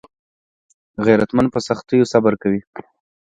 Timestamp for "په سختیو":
1.53-2.09